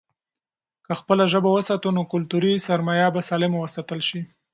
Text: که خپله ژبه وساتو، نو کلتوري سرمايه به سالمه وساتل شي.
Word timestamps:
که 0.85 0.93
خپله 0.99 1.23
ژبه 1.31 1.49
وساتو، 1.53 1.89
نو 1.97 2.01
کلتوري 2.13 2.53
سرمايه 2.67 3.07
به 3.13 3.21
سالمه 3.29 3.57
وساتل 3.61 3.99
شي. 4.09 4.21